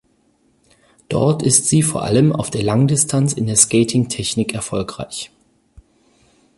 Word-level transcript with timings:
Dort 1.09 1.43
ist 1.43 1.67
sie 1.67 1.83
vor 1.83 2.01
allem 2.01 2.31
auf 2.31 2.49
der 2.49 2.63
Langdistanz 2.63 3.33
in 3.33 3.45
der 3.45 3.55
Skating-Technik 3.55 4.55
erfolgreich. 4.55 5.29